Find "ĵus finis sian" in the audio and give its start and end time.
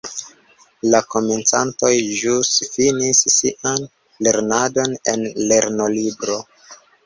2.21-3.87